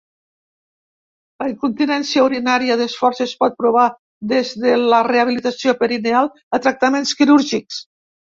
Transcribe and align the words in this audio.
La 1.43 1.49
incontinència 1.51 2.23
urinària 2.27 2.77
d'esforç, 2.79 3.21
es 3.25 3.35
pot 3.43 3.59
provar 3.59 3.85
des 4.33 4.55
de 4.65 4.73
la 4.93 5.03
rehabilitació 5.09 5.77
perineal 5.85 6.33
a 6.59 6.63
tractaments 6.67 7.15
quirúrgics. 7.23 7.81